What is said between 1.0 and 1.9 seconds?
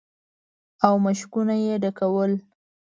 مشکونه يې